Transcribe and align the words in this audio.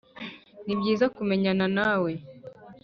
nibyiza 0.65 1.05
kumenyana 1.15 1.65
nawe 1.77 2.11